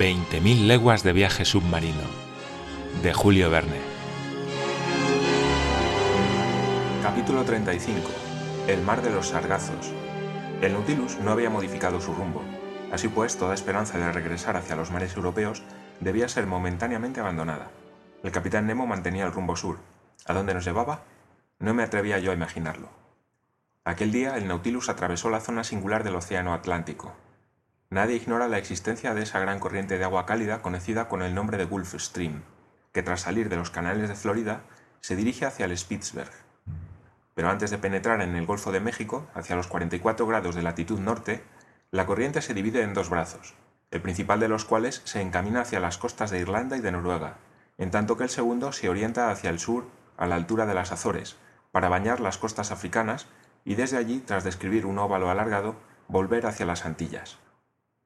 [0.00, 2.00] 20.000 leguas de viaje submarino
[3.02, 3.76] de Julio Verne.
[7.02, 8.08] Capítulo 35.
[8.66, 9.92] El mar de los sargazos.
[10.62, 12.42] El Nautilus no había modificado su rumbo.
[12.90, 15.62] Así pues, toda esperanza de regresar hacia los mares europeos
[16.00, 17.70] debía ser momentáneamente abandonada.
[18.22, 19.80] El capitán Nemo mantenía el rumbo sur.
[20.24, 21.02] ¿A dónde nos llevaba?
[21.58, 22.88] No me atrevía yo a imaginarlo.
[23.84, 27.12] Aquel día el Nautilus atravesó la zona singular del Océano Atlántico,
[27.92, 31.58] Nadie ignora la existencia de esa gran corriente de agua cálida conocida con el nombre
[31.58, 32.44] de Gulf Stream,
[32.92, 34.60] que tras salir de los canales de Florida
[35.00, 36.30] se dirige hacia el Spitzberg.
[37.34, 41.00] Pero antes de penetrar en el Golfo de México, hacia los 44 grados de latitud
[41.00, 41.42] norte,
[41.90, 43.54] la corriente se divide en dos brazos,
[43.90, 47.38] el principal de los cuales se encamina hacia las costas de Irlanda y de Noruega,
[47.76, 50.92] en tanto que el segundo se orienta hacia el sur, a la altura de las
[50.92, 51.38] Azores,
[51.72, 53.26] para bañar las costas africanas
[53.64, 55.74] y desde allí, tras describir un óvalo alargado,
[56.06, 57.40] volver hacia las Antillas.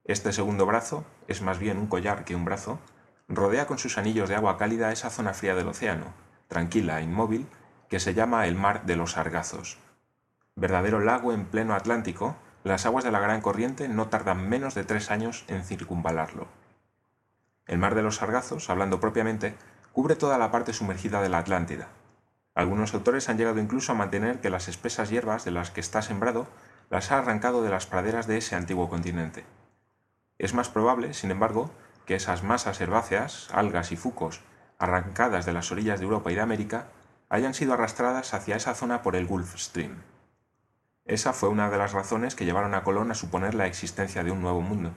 [0.05, 2.79] Este segundo brazo, es más bien un collar que un brazo,
[3.27, 6.13] rodea con sus anillos de agua cálida esa zona fría del océano,
[6.47, 7.47] tranquila e inmóvil,
[7.89, 9.79] que se llama el Mar de los Sargazos.
[10.57, 14.85] Verdadero lago en pleno Atlántico, las aguas de la gran corriente no tardan menos de
[14.85, 16.49] tres años en circunvalarlo.
[17.67, 19.55] El Mar de los Sargazos, hablando propiamente,
[19.93, 21.89] cubre toda la parte sumergida de la Atlántida.
[22.55, 26.03] Algunos autores han llegado incluso a mantener que las espesas hierbas de las que está
[26.03, 26.47] sembrado
[26.91, 29.45] las ha arrancado de las praderas de ese antiguo continente.
[30.39, 31.71] Es más probable, sin embargo,
[32.07, 34.41] que esas masas herbáceas, algas y fucos,
[34.79, 36.89] arrancadas de las orillas de Europa y de América,
[37.29, 40.03] hayan sido arrastradas hacia esa zona por el Gulf Stream.
[41.05, 44.31] Esa fue una de las razones que llevaron a Colón a suponer la existencia de
[44.31, 44.93] un nuevo mundo.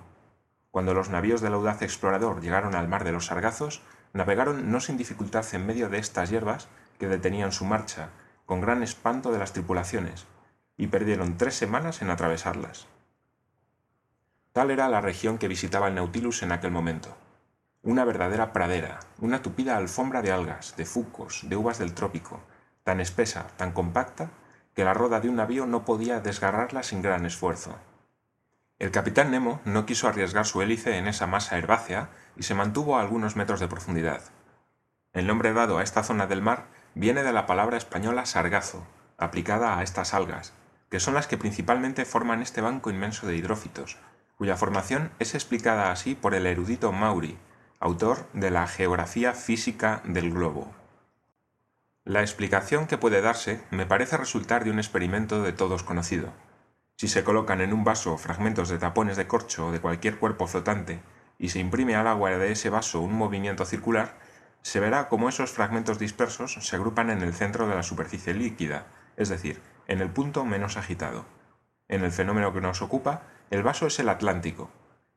[0.71, 3.81] Cuando los navíos del audaz explorador llegaron al mar de los Sargazos,
[4.13, 6.67] navegaron no sin dificultad en medio de estas hierbas
[6.99, 8.09] que detenían su marcha,
[8.45, 10.25] con gran espanto de las tripulaciones,
[10.77, 12.87] y perdieron tres semanas en atravesarlas.
[14.57, 17.15] Tal era la región que visitaba el Nautilus en aquel momento.
[17.83, 22.41] Una verdadera pradera, una tupida alfombra de algas, de fucos, de uvas del trópico,
[22.83, 24.31] tan espesa, tan compacta,
[24.73, 27.75] que la roda de un navío no podía desgarrarla sin gran esfuerzo.
[28.79, 32.97] El capitán Nemo no quiso arriesgar su hélice en esa masa herbácea y se mantuvo
[32.97, 34.23] a algunos metros de profundidad.
[35.13, 38.87] El nombre dado a esta zona del mar viene de la palabra española sargazo,
[39.19, 40.53] aplicada a estas algas,
[40.89, 43.99] que son las que principalmente forman este banco inmenso de hidrófitos,
[44.37, 47.37] cuya formación es explicada así por el erudito Maury,
[47.80, 50.71] autor de la Geografía Física del Globo.
[52.05, 56.31] La explicación que puede darse me parece resultar de un experimento de todos conocido.
[56.95, 60.48] Si se colocan en un vaso fragmentos de tapones de corcho o de cualquier cuerpo
[60.48, 60.99] flotante
[61.39, 64.19] y se imprime al agua de ese vaso un movimiento circular,
[64.61, 68.86] se verá cómo esos fragmentos dispersos se agrupan en el centro de la superficie líquida,
[69.15, 71.25] es decir, en el punto menos agitado.
[71.87, 74.69] En el fenómeno que nos ocupa, el vaso es el Atlántico,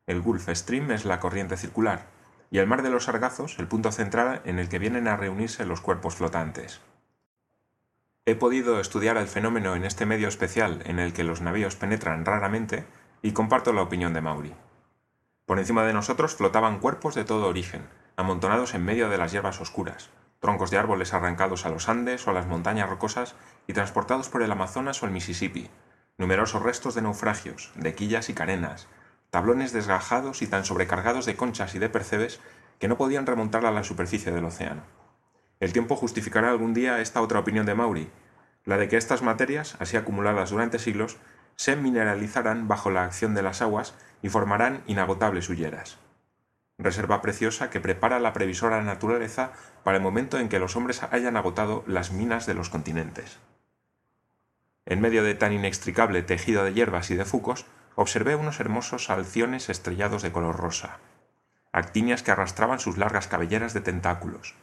[0.07, 2.05] el Gulf Stream es la corriente circular,
[2.49, 5.65] y el mar de los Sargazos el punto central en el que vienen a reunirse
[5.65, 6.81] los cuerpos flotantes.
[8.25, 12.23] He podido estudiar el fenómeno en este medio especial en el que los navíos penetran
[12.23, 12.85] raramente
[13.21, 14.53] y comparto la opinión de Maury.
[15.45, 19.59] Por encima de nosotros flotaban cuerpos de todo origen, amontonados en medio de las hierbas
[19.59, 20.09] oscuras,
[20.39, 23.35] troncos de árboles arrancados a los Andes o a las montañas rocosas
[23.67, 25.69] y transportados por el Amazonas o el Mississippi,
[26.17, 28.87] numerosos restos de naufragios, de quillas y carenas,
[29.31, 32.39] tablones desgajados y tan sobrecargados de conchas y de percebes
[32.79, 34.83] que no podían remontar a la superficie del océano.
[35.59, 38.09] El tiempo justificará algún día esta otra opinión de Maury,
[38.65, 41.17] la de que estas materias, así acumuladas durante siglos,
[41.55, 45.97] se mineralizarán bajo la acción de las aguas y formarán inagotables hulleras.
[46.77, 49.51] Reserva preciosa que prepara la previsora naturaleza
[49.83, 53.37] para el momento en que los hombres hayan agotado las minas de los continentes.
[54.85, 57.65] En medio de tan inextricable tejido de hierbas y de fucos,
[57.95, 60.99] observé unos hermosos alciones estrellados de color rosa,
[61.71, 64.55] actinias que arrastraban sus largas cabelleras de tentáculos,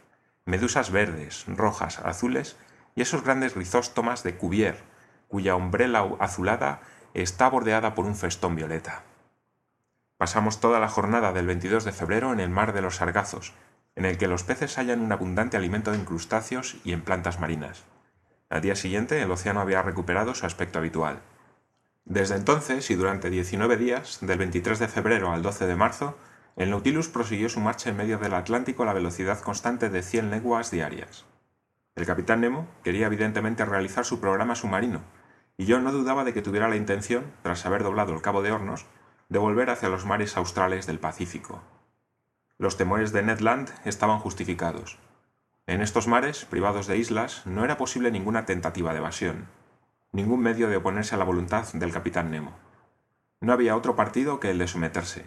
[0.45, 2.57] medusas verdes, rojas, azules
[2.95, 4.83] y esos grandes rizóstomas de Cuvier,
[5.29, 6.81] cuya ombrela azulada
[7.15, 9.05] está bordeada por un festón violeta.
[10.17, 13.55] Pasamos toda la jornada del 22 de febrero en el mar de los Sargazos,
[13.95, 17.85] en el que los peces hallan un abundante alimento en crustáceos y en plantas marinas.
[18.51, 21.21] Al día siguiente el océano había recuperado su aspecto habitual.
[22.05, 26.17] Desde entonces y durante 19 días, del 23 de febrero al 12 de marzo,
[26.57, 30.31] el Nautilus prosiguió su marcha en medio del Atlántico a la velocidad constante de 100
[30.31, 31.27] leguas diarias.
[31.95, 35.03] El capitán Nemo quería evidentemente realizar su programa submarino,
[35.57, 38.53] y yo no dudaba de que tuviera la intención, tras haber doblado el Cabo de
[38.53, 38.87] Hornos,
[39.29, 41.63] de volver hacia los mares australes del Pacífico.
[42.57, 44.99] Los temores de Ned Land estaban justificados.
[45.69, 49.49] En estos mares, privados de islas, no era posible ninguna tentativa de evasión,
[50.13, 52.55] ningún medio de oponerse a la voluntad del capitán Nemo.
[53.43, 55.27] No había otro partido que el de someterse.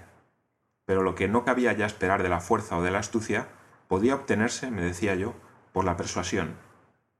[0.85, 3.49] pero lo que no cabía ya esperar de la fuerza o de la astucia
[3.87, 5.35] podía obtenerse, me decía yo,
[5.73, 6.55] por la persuasión.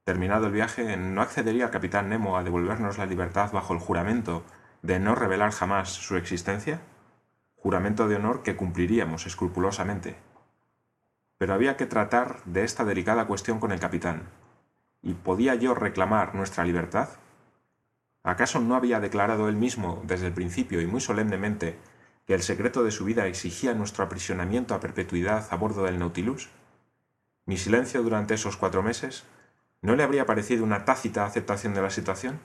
[0.04, 4.44] Terminado el viaje, ¿no accedería el capitán Nemo a devolvernos la libertad bajo el juramento
[4.82, 6.82] de no revelar jamás su existencia?
[7.56, 10.31] Juramento de honor que cumpliríamos escrupulosamente.
[11.42, 14.30] Pero había que tratar de esta delicada cuestión con el capitán.
[15.02, 17.10] ¿Y podía yo reclamar nuestra libertad?
[18.22, 21.80] ¿Acaso no había declarado él mismo desde el principio y muy solemnemente
[22.28, 26.48] que el secreto de su vida exigía nuestro aprisionamiento a perpetuidad a bordo del Nautilus?
[27.48, 29.26] Mi silencio durante esos cuatro meses
[29.82, 32.40] ¿No le habría parecido una tácita aceptación de la situación?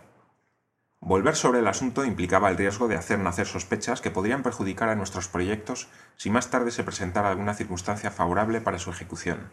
[1.00, 4.96] Volver sobre el asunto implicaba el riesgo de hacer nacer sospechas que podrían perjudicar a
[4.96, 9.50] nuestros proyectos si más tarde se presentara alguna circunstancia favorable para su ejecución.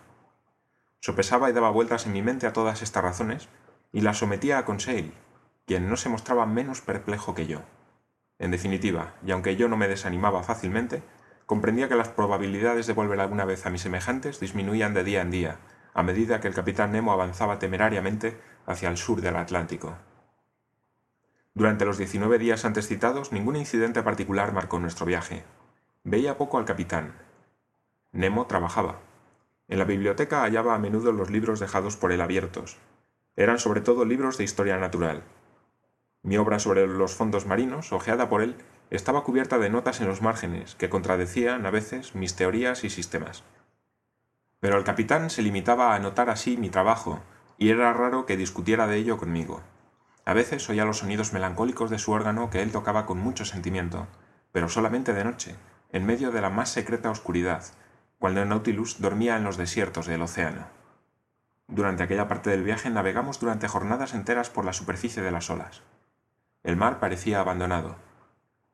[1.00, 3.50] Sopesaba y daba vueltas en mi mente a todas estas razones
[3.92, 5.14] y las sometía a Conseil,
[5.68, 7.62] quien no se mostraba menos perplejo que yo.
[8.40, 11.04] En definitiva, y aunque yo no me desanimaba fácilmente,
[11.46, 15.32] comprendía que las probabilidades de volver alguna vez a mis semejantes disminuían de día en
[15.32, 15.60] día,
[15.94, 19.98] a medida que el capitán Nemo avanzaba temerariamente hacia el sur del Atlántico.
[21.56, 25.44] Durante los 19 días antes citados, ningún incidente particular marcó nuestro viaje.
[26.04, 27.14] Veía poco al capitán.
[28.12, 29.00] Nemo trabajaba.
[29.68, 32.78] En la biblioteca hallaba a menudo los libros dejados por él abiertos.
[33.36, 35.24] Eran sobre todo libros de historia natural.
[36.24, 38.56] Mi obra sobre los fondos marinos, hojeada por él,
[38.90, 43.44] estaba cubierta de notas en los márgenes que contradecían a veces mis teorías y sistemas.
[44.60, 47.22] Pero el capitán se limitaba a anotar así mi trabajo,
[47.58, 49.62] y era raro que discutiera de ello conmigo.
[50.26, 54.08] A veces oía los sonidos melancólicos de su órgano que él tocaba con mucho sentimiento,
[54.52, 55.56] pero solamente de noche,
[55.92, 57.64] en medio de la más secreta oscuridad,
[58.20, 60.68] cuando el Nautilus dormía en los desiertos del océano.
[61.68, 65.82] Durante aquella parte del viaje navegamos durante jornadas enteras por la superficie de las olas.
[66.64, 67.98] El mar parecía abandonado.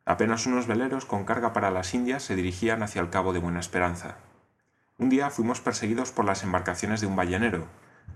[0.05, 3.59] Apenas unos veleros con carga para las Indias se dirigían hacia el Cabo de Buena
[3.59, 4.17] Esperanza.
[4.97, 7.67] Un día fuimos perseguidos por las embarcaciones de un ballenero,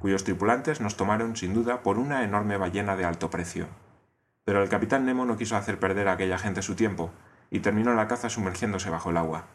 [0.03, 3.67] cuyos tripulantes nos tomaron sin duda por una enorme ballena de alto precio.
[4.43, 7.11] Pero el capitán Nemo no quiso hacer perder a aquella gente su tiempo,
[7.49, 9.45] y terminó la caza sumergiéndose bajo el agua.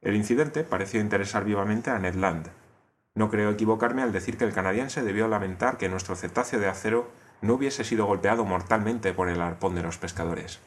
[0.00, 2.48] El incidente pareció interesar vivamente a Ned Land.
[3.14, 7.08] No creo equivocarme al decir que el canadiense debió lamentar que nuestro cetáceo de acero
[7.40, 10.58] no hubiese sido golpeado mortalmente por el arpón de los pescadores.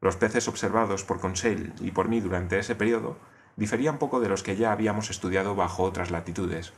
[0.00, 3.18] Los peces observados por Conseil y por mí durante ese periodo
[3.56, 6.72] diferían poco de los que ya habíamos estudiado bajo otras latitudes.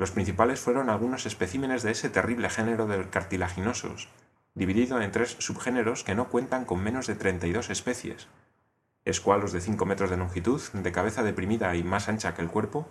[0.00, 4.08] Los principales fueron algunos especímenes de ese terrible género de cartilaginosos,
[4.54, 8.26] dividido en tres subgéneros que no cuentan con menos de 32 especies.
[9.04, 12.88] Escualos de 5 metros de longitud, de cabeza deprimida y más ancha que el cuerpo,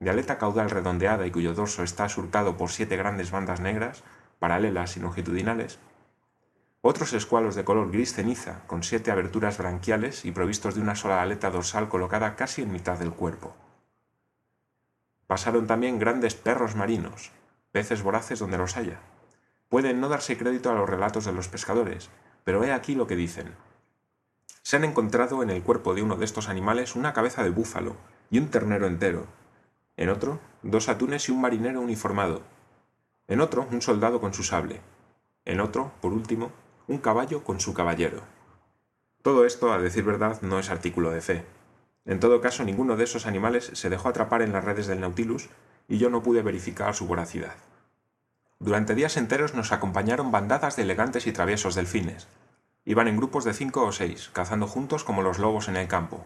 [0.00, 4.02] de aleta caudal redondeada y cuyo dorso está surcado por siete grandes bandas negras,
[4.40, 5.78] paralelas y longitudinales,
[6.80, 11.22] otros escualos de color gris ceniza, con siete aberturas branquiales y provistos de una sola
[11.22, 13.54] aleta dorsal colocada casi en mitad del cuerpo.
[15.28, 17.32] Pasaron también grandes perros marinos,
[17.70, 18.98] peces voraces donde los haya.
[19.68, 22.08] Pueden no darse crédito a los relatos de los pescadores,
[22.44, 23.54] pero he aquí lo que dicen.
[24.62, 27.94] Se han encontrado en el cuerpo de uno de estos animales una cabeza de búfalo
[28.30, 29.26] y un ternero entero.
[29.98, 32.40] En otro, dos atunes y un marinero uniformado.
[33.26, 34.80] En otro, un soldado con su sable.
[35.44, 36.52] En otro, por último,
[36.86, 38.22] un caballo con su caballero.
[39.20, 41.57] Todo esto, a decir verdad, no es artículo de fe.
[42.08, 45.50] En todo caso, ninguno de esos animales se dejó atrapar en las redes del Nautilus
[45.88, 47.54] y yo no pude verificar su voracidad.
[48.58, 52.26] Durante días enteros nos acompañaron bandadas de elegantes y traviesos delfines.
[52.86, 56.24] Iban en grupos de cinco o seis, cazando juntos como los lobos en el campo.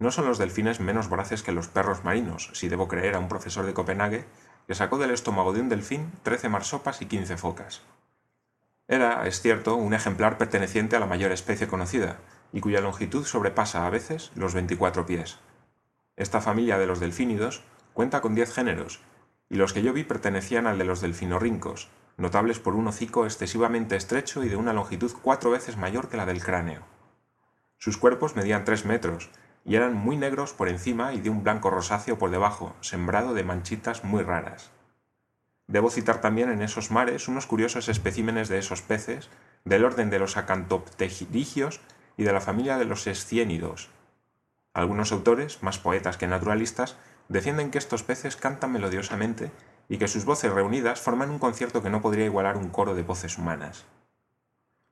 [0.00, 3.28] No son los delfines menos voraces que los perros marinos, si debo creer a un
[3.28, 4.24] profesor de Copenhague
[4.66, 7.82] que sacó del estómago de un delfín trece marsopas y quince focas.
[8.88, 12.16] Era, es cierto, un ejemplar perteneciente a la mayor especie conocida,
[12.52, 15.38] y cuya longitud sobrepasa a veces los 24 pies.
[16.16, 17.62] Esta familia de los delfínidos
[17.92, 19.00] cuenta con 10 géneros,
[19.48, 23.96] y los que yo vi pertenecían al de los delfinorrincos, notables por un hocico excesivamente
[23.96, 26.82] estrecho y de una longitud cuatro veces mayor que la del cráneo.
[27.78, 29.30] Sus cuerpos medían tres metros,
[29.64, 33.44] y eran muy negros por encima y de un blanco rosáceo por debajo, sembrado de
[33.44, 34.70] manchitas muy raras.
[35.66, 39.28] Debo citar también en esos mares unos curiosos especímenes de esos peces,
[39.64, 41.80] del orden de los acantopterigios
[42.16, 43.90] y de la familia de los esciénidos.
[44.72, 46.96] Algunos autores, más poetas que naturalistas,
[47.28, 49.50] defienden que estos peces cantan melodiosamente
[49.88, 53.02] y que sus voces reunidas forman un concierto que no podría igualar un coro de
[53.02, 53.84] voces humanas.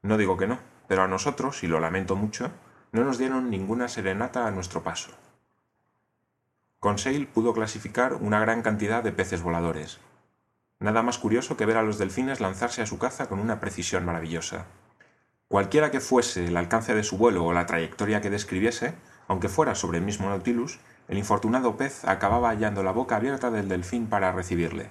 [0.02, 2.50] No digo que no, pero a nosotros, y lo lamento mucho,
[2.92, 5.10] no nos dieron ninguna serenata a nuestro paso.
[6.78, 10.00] Conseil pudo clasificar una gran cantidad de peces voladores,
[10.84, 14.04] Nada más curioso que ver a los delfines lanzarse a su caza con una precisión
[14.04, 14.66] maravillosa.
[15.54, 18.96] Cualquiera que fuese el alcance de su vuelo o la trayectoria que describiese,
[19.28, 23.68] aunque fuera sobre el mismo Nautilus, el infortunado pez acababa hallando la boca abierta del
[23.68, 24.90] delfín para recibirle.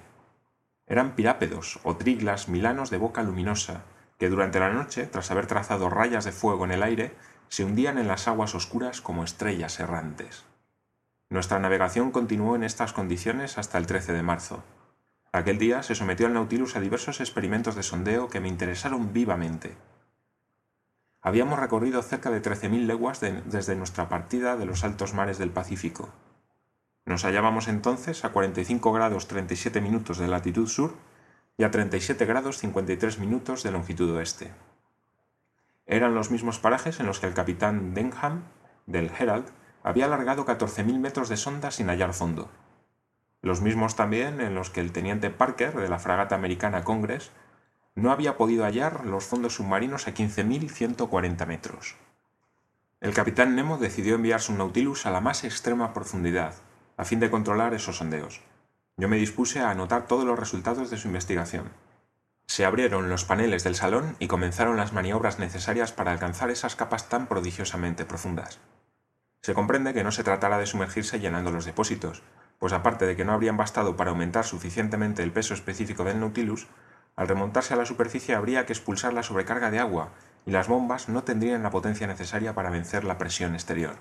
[0.86, 3.82] Eran pirápedos o triglas milanos de boca luminosa,
[4.16, 7.14] que durante la noche, tras haber trazado rayas de fuego en el aire,
[7.48, 10.46] se hundían en las aguas oscuras como estrellas errantes.
[11.28, 14.64] Nuestra navegación continuó en estas condiciones hasta el 13 de marzo.
[15.30, 19.76] Aquel día se sometió al Nautilus a diversos experimentos de sondeo que me interesaron vivamente.
[21.26, 26.10] Habíamos recorrido cerca de 13.000 leguas desde nuestra partida de los altos mares del Pacífico.
[27.06, 30.92] Nos hallábamos entonces a 45 grados 37 minutos de latitud sur
[31.56, 34.52] y a 37 grados 53 minutos de longitud oeste.
[35.86, 38.42] Eran los mismos parajes en los que el capitán Denham,
[38.84, 39.46] del Herald,
[39.82, 42.50] había alargado 14.000 metros de sonda sin hallar fondo.
[43.40, 47.30] Los mismos también en los que el teniente Parker, de la fragata americana Congress,
[47.94, 51.96] no había podido hallar los fondos submarinos a 15.140 metros.
[53.00, 56.54] El capitán Nemo decidió enviar su Nautilus a la más extrema profundidad,
[56.96, 58.40] a fin de controlar esos sondeos.
[58.96, 61.70] Yo me dispuse a anotar todos los resultados de su investigación.
[62.46, 67.08] Se abrieron los paneles del salón y comenzaron las maniobras necesarias para alcanzar esas capas
[67.08, 68.58] tan prodigiosamente profundas.
[69.40, 72.22] Se comprende que no se tratara de sumergirse llenando los depósitos,
[72.58, 76.66] pues aparte de que no habrían bastado para aumentar suficientemente el peso específico del Nautilus,
[77.16, 80.10] al remontarse a la superficie habría que expulsar la sobrecarga de agua
[80.46, 83.96] y las bombas no tendrían la potencia necesaria para vencer la presión exterior.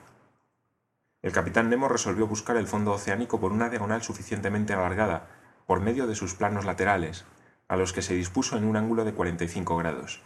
[1.22, 5.28] El capitán Nemo resolvió buscar el fondo oceánico por una diagonal suficientemente alargada,
[5.68, 7.24] por medio de sus planos laterales,
[7.70, 10.22] a los que se dispuso en un ángulo de 45 grados.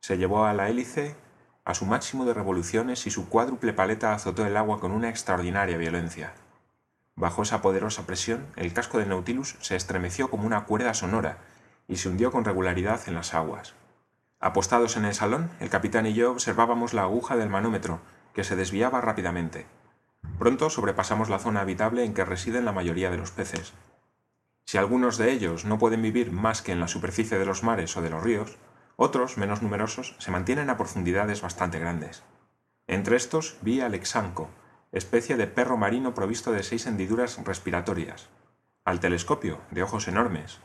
[0.00, 1.16] Se llevó a la hélice
[1.64, 5.78] a su máximo de revoluciones y su cuádruple paleta azotó el agua con una extraordinaria
[5.78, 6.34] violencia.
[7.16, 11.38] Bajo esa poderosa presión, el casco del Nautilus se estremeció como una cuerda sonora
[11.88, 13.74] y se hundió con regularidad en las aguas.
[14.40, 18.00] Apostados en el salón, el capitán y yo observábamos la aguja del manómetro,
[18.34, 19.66] que se desviaba rápidamente.
[20.38, 23.72] Pronto sobrepasamos la zona habitable en que residen la mayoría de los peces.
[24.66, 27.96] Si algunos de ellos no pueden vivir más que en la superficie de los mares
[27.96, 28.56] o de los ríos,
[28.96, 32.22] otros, menos numerosos, se mantienen a profundidades bastante grandes.
[32.86, 34.50] Entre estos vi al exanco,
[34.92, 38.28] especie de perro marino provisto de seis hendiduras respiratorias,
[38.84, 40.60] al telescopio, de ojos enormes,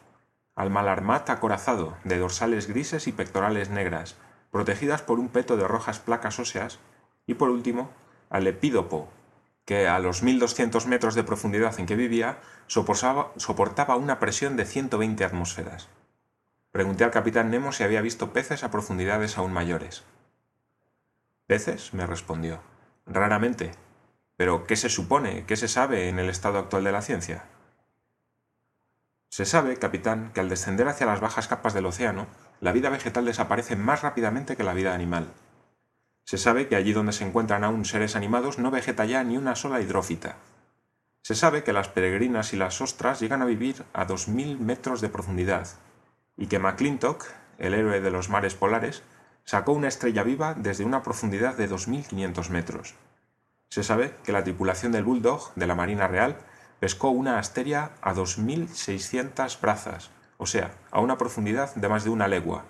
[0.60, 4.18] al malarmat acorazado, de dorsales grises y pectorales negras,
[4.52, 6.80] protegidas por un peto de rojas placas óseas,
[7.26, 7.90] y por último,
[8.30, 9.08] al epídopo,
[9.64, 15.24] que a los 1200 metros de profundidad en que vivía soportaba, una presión de 120
[15.24, 15.88] atmósferas.
[16.74, 20.04] Pregunté al capitán Nemo si había visto peces a profundidades aún mayores.
[21.48, 21.94] ¿Peces?
[21.94, 22.60] me respondió.
[23.06, 23.72] Raramente.
[24.36, 25.46] Pero, ¿qué se supone?
[25.46, 27.46] ¿Qué se sabe en el estado actual de la ciencia?
[29.30, 32.28] Se sabe, capitán, que al descender hacia las bajas capas del océano,
[32.60, 35.28] la vida vegetal desaparece más rápidamente que la vida animal.
[36.26, 39.56] Se sabe que allí donde se encuentran aún seres animados no vegeta ya ni una
[39.56, 40.36] sola hidrófita.
[41.22, 45.10] Se sabe que las peregrinas y las ostras llegan a vivir a 2.000 metros de
[45.10, 45.68] profundidad,
[46.38, 47.26] y que McClintock,
[47.58, 49.04] el héroe de los mares polares,
[49.44, 52.96] sacó una estrella viva desde una profundidad de 2.500 metros.
[53.70, 56.38] Se sabe que la tripulación del Bulldog de la Marina Real
[56.80, 62.28] pescó una asteria a 2.600 brazas, o sea, a una profundidad de más de una
[62.28, 62.66] legua.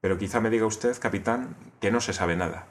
[0.00, 2.66] Pero quizá me diga usted, capitán, que no se sabe nada.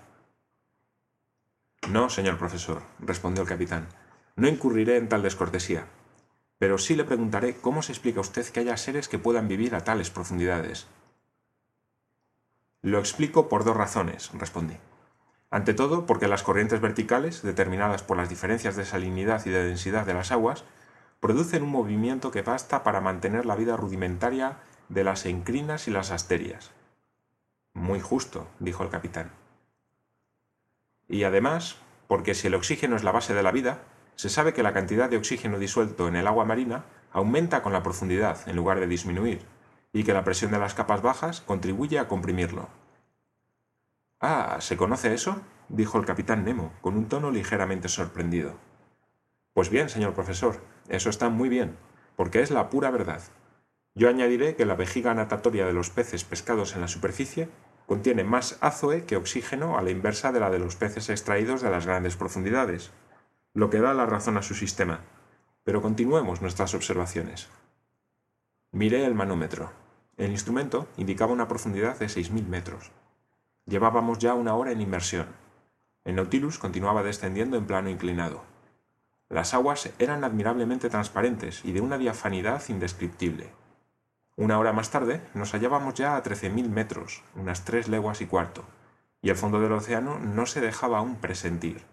[1.89, 3.87] No, señor profesor, respondió el capitán.
[4.35, 5.85] No incurriré en tal descortesía.
[6.57, 9.83] Pero sí le preguntaré cómo se explica usted que haya seres que puedan vivir a
[9.83, 10.87] tales profundidades.
[12.81, 14.77] Lo explico por dos razones, respondí.
[15.53, 20.03] Ante todo, porque las corrientes verticales, determinadas por las diferencias de salinidad y de densidad
[20.03, 20.63] de las aguas,
[21.19, 24.57] producen un movimiento que basta para mantener la vida rudimentaria
[24.89, 26.71] de las encrinas y las asterias.
[27.75, 29.29] Muy justo, dijo el capitán.
[31.07, 31.75] Y además,
[32.07, 33.83] porque si el oxígeno es la base de la vida,
[34.15, 37.83] se sabe que la cantidad de oxígeno disuelto en el agua marina aumenta con la
[37.83, 39.45] profundidad en lugar de disminuir,
[39.93, 42.69] y que la presión de las capas bajas contribuye a comprimirlo.
[44.25, 45.41] Ah, ¿se conoce eso?
[45.67, 48.55] dijo el capitán Nemo, con un tono ligeramente sorprendido.
[49.51, 51.75] Pues bien, señor profesor, eso está muy bien,
[52.15, 53.21] porque es la pura verdad.
[53.95, 57.49] Yo añadiré que la vejiga natatoria de los peces pescados en la superficie
[57.85, 61.69] contiene más azoe que oxígeno a la inversa de la de los peces extraídos de
[61.69, 62.91] las grandes profundidades,
[63.53, 65.01] lo que da la razón a su sistema.
[65.65, 67.49] Pero continuemos nuestras observaciones.
[68.71, 69.73] Miré el manómetro.
[70.15, 72.89] El instrumento indicaba una profundidad de 6.000 metros.
[73.65, 75.27] Llevábamos ya una hora en inmersión.
[76.03, 78.43] El Nautilus continuaba descendiendo en plano inclinado.
[79.29, 83.49] Las aguas eran admirablemente transparentes y de una diafanidad indescriptible.
[84.35, 88.65] Una hora más tarde nos hallábamos ya a 13.000 metros, unas tres leguas y cuarto,
[89.21, 91.83] y el fondo del océano no se dejaba aún presentir.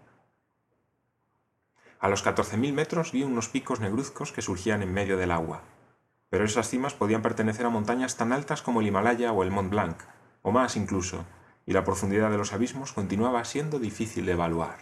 [1.99, 5.61] A los 14.000 metros vi unos picos negruzcos que surgían en medio del agua,
[6.29, 9.69] pero esas cimas podían pertenecer a montañas tan altas como el Himalaya o el Mont
[9.69, 9.97] Blanc,
[10.41, 11.25] o más incluso,
[11.65, 14.79] y la profundidad de los abismos continuaba siendo difícil de evaluar.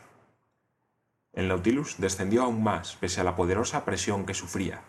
[1.34, 4.82] El Nautilus descendió aún más pese a la poderosa presión que sufría.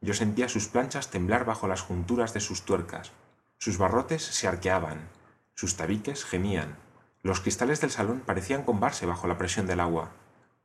[0.00, 3.12] Yo sentía sus planchas temblar bajo las junturas de sus tuercas,
[3.58, 5.08] sus barrotes se arqueaban,
[5.54, 6.76] sus tabiques gemían,
[7.22, 10.12] los cristales del salón parecían combarse bajo la presión del agua.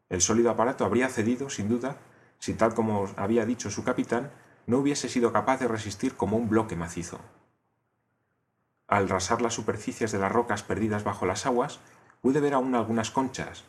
[0.08, 1.98] El sólido aparato habría cedido, sin duda,
[2.40, 4.32] si tal como había dicho su capitán,
[4.66, 7.20] no hubiese sido capaz de resistir como un bloque macizo.
[8.88, 11.80] Al rasar las superficies de las rocas perdidas bajo las aguas,
[12.22, 13.64] pude ver aún algunas conchas,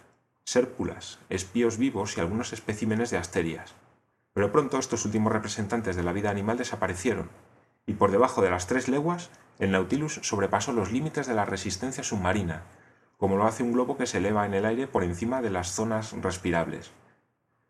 [0.44, 3.74] sérpulas, espíos vivos y algunos especímenes de asterias.
[4.34, 7.30] Pero pronto estos últimos representantes de la vida animal desaparecieron,
[7.86, 12.04] y por debajo de las tres leguas, el Nautilus sobrepasó los límites de la resistencia
[12.04, 12.64] submarina,
[13.16, 15.72] como lo hace un globo que se eleva en el aire por encima de las
[15.72, 16.90] zonas respirables.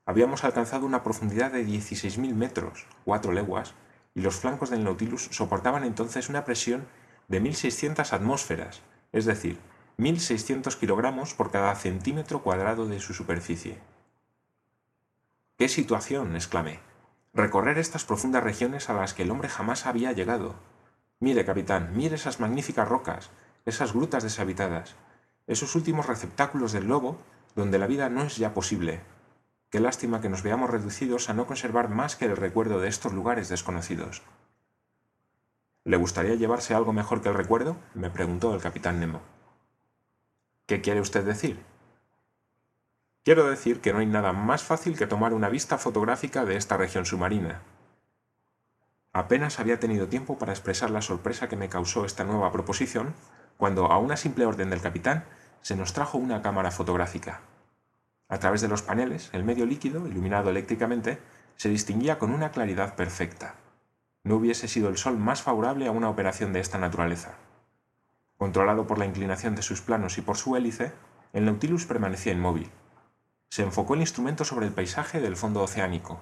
[0.04, 3.74] Habíamos alcanzado una profundidad de 16.000 metros, cuatro leguas,
[4.14, 6.86] y los flancos del Nautilus soportaban entonces una presión
[7.28, 9.58] de 1.600 atmósferas, es decir,
[9.98, 13.78] 1.600 kilogramos por cada centímetro cuadrado de su superficie.
[15.56, 16.36] ¡Qué situación!
[16.36, 16.80] exclamé.
[17.32, 20.54] Recorrer estas profundas regiones a las que el hombre jamás había llegado.
[21.18, 23.30] Mire, capitán, mire esas magníficas rocas,
[23.64, 24.96] esas grutas deshabitadas,
[25.46, 27.18] esos últimos receptáculos del lobo
[27.54, 29.00] donde la vida no es ya posible.
[29.70, 33.12] Qué lástima que nos veamos reducidos a no conservar más que el recuerdo de estos
[33.12, 34.22] lugares desconocidos.
[35.86, 37.76] ¿Le gustaría llevarse algo mejor que el recuerdo?
[37.94, 39.20] me preguntó el capitán Nemo.
[40.66, 41.62] ¿Qué quiere usted decir?
[43.22, 46.76] Quiero decir que no hay nada más fácil que tomar una vista fotográfica de esta
[46.76, 47.62] región submarina.
[49.12, 53.14] Apenas había tenido tiempo para expresar la sorpresa que me causó esta nueva proposición,
[53.56, 55.24] cuando a una simple orden del capitán
[55.62, 57.42] se nos trajo una cámara fotográfica.
[58.28, 61.20] A través de los paneles, el medio líquido, iluminado eléctricamente,
[61.54, 63.54] se distinguía con una claridad perfecta
[64.26, 67.36] no hubiese sido el Sol más favorable a una operación de esta naturaleza.
[68.36, 70.92] Controlado por la inclinación de sus planos y por su hélice,
[71.32, 72.68] el Nautilus permanecía inmóvil.
[73.50, 76.18] Se enfocó el instrumento sobre el paisaje del fondo oceánico,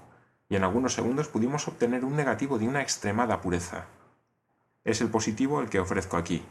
[0.50, 3.86] y en algunos segundos pudimos obtener un negativo de una extremada pureza.
[4.84, 6.44] Es el positivo el que ofrezco aquí.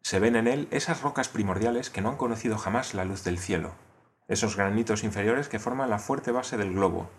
[0.00, 3.38] Se ven en él esas rocas primordiales que no han conocido jamás la luz del
[3.38, 3.74] cielo,
[4.28, 7.10] esos granitos inferiores que forman la fuerte base del globo,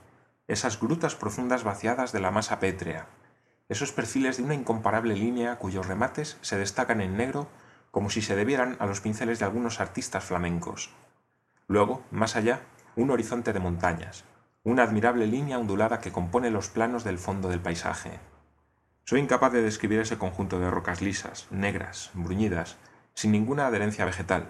[0.48, 3.08] esas grutas profundas vaciadas de la masa pétrea,
[3.69, 7.47] esos perfiles de una incomparable línea cuyos remates se destacan en negro
[7.91, 10.91] como si se debieran a los pinceles de algunos artistas flamencos.
[11.67, 12.62] Luego, más allá,
[12.95, 14.23] un horizonte de montañas,
[14.63, 18.19] una admirable línea ondulada que compone los planos del fondo del paisaje.
[19.03, 22.77] Soy incapaz de describir ese conjunto de rocas lisas, negras, bruñidas,
[23.13, 24.49] sin ninguna adherencia vegetal,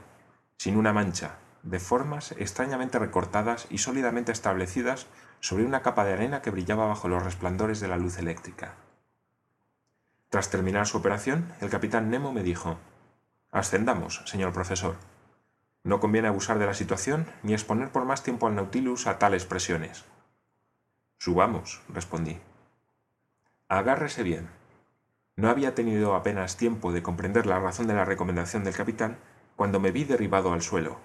[0.58, 5.08] sin una mancha, de formas extrañamente recortadas y sólidamente establecidas
[5.40, 8.74] sobre una capa de arena que brillaba bajo los resplandores de la luz eléctrica.
[10.30, 12.78] Tras terminar su operación, el capitán Nemo me dijo,
[13.50, 14.96] Ascendamos, señor profesor.
[15.84, 19.46] No conviene abusar de la situación ni exponer por más tiempo al Nautilus a tales
[19.46, 20.04] presiones.
[21.18, 22.40] Subamos, respondí.
[23.70, 24.50] Agárrese bien.
[25.38, 29.18] No había tenido apenas tiempo de comprender la razón de la recomendación del capitán
[29.56, 31.00] cuando me vi derribado al suelo.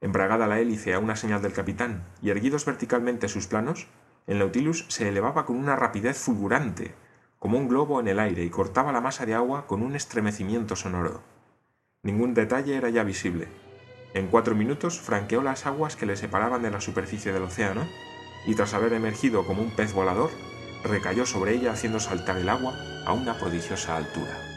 [0.00, 3.86] Embragada la hélice a una señal del capitán y erguidos verticalmente sus planos,
[4.26, 6.94] el Nautilus se elevaba con una rapidez fulgurante
[7.40, 10.76] como un globo en el aire y cortaba la masa de agua con un estremecimiento
[10.76, 11.22] sonoro.
[12.02, 13.48] Ningún detalle era ya visible.
[14.12, 17.86] En cuatro minutos franqueó las aguas que le separaban de la superficie del océano
[18.46, 20.30] y tras haber emergido como un pez volador,
[20.84, 22.74] recayó sobre ella haciendo saltar el agua
[23.06, 24.49] a una prodigiosa altura.